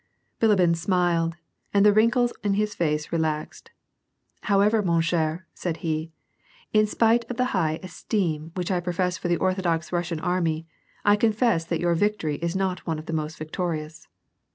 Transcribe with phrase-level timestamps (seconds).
[0.39, 1.35] Bilibin smiled,
[1.75, 3.69] and the wrinkles in his face relaxed."
[4.49, 6.11] However, man cher" said he,"
[6.73, 10.65] in spite of the high estime which I profess for the Orthodox Kussian army,
[11.05, 14.07] I confess that your victory is not one of the most victorious."